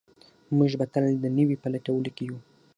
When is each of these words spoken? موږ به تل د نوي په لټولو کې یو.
موږ 0.57 0.71
به 0.79 0.85
تل 0.93 1.05
د 1.23 1.25
نوي 1.37 1.55
په 1.63 1.67
لټولو 1.73 2.09
کې 2.15 2.23
یو. 2.29 2.37